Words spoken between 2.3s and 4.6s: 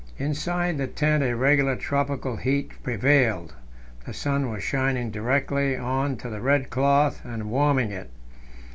heat prevailed; the sun